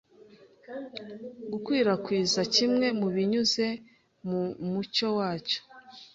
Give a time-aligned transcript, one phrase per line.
[1.51, 3.67] Gukwirakwiza kimwe binyuze
[4.27, 5.59] mu mucyo wacyo